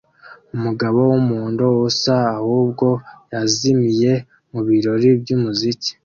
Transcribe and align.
Umugabo 0.55 0.97
wumuhondo 1.09 1.65
usa 1.89 2.15
ahubwo 2.39 2.87
yazimiye 3.31 4.13
mubirori 4.51 5.09
byumuziki 5.21 5.91